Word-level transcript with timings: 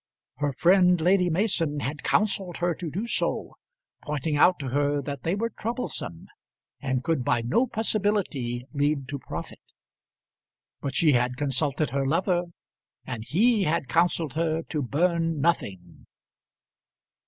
Her 0.37 0.51
friend, 0.51 0.99
Lady 0.99 1.29
Mason, 1.29 1.81
had 1.81 2.01
counselled 2.01 2.57
her 2.57 2.73
to 2.73 2.89
do 2.89 3.05
so, 3.05 3.53
pointing 4.01 4.35
out 4.35 4.57
to 4.57 4.69
her 4.69 4.99
that 4.99 5.21
they 5.21 5.35
were 5.35 5.51
troublesome, 5.51 6.25
and 6.79 7.03
could 7.03 7.23
by 7.23 7.43
no 7.43 7.67
possibility 7.67 8.65
lead 8.73 9.07
to 9.09 9.19
profit; 9.19 9.61
but 10.81 10.95
she 10.95 11.11
had 11.11 11.37
consulted 11.37 11.91
her 11.91 12.07
lover, 12.07 12.45
and 13.05 13.25
he 13.27 13.65
had 13.65 13.87
counselled 13.87 14.33
her 14.33 14.63
to 14.69 14.81
burn 14.81 15.39
nothing. 15.39 16.07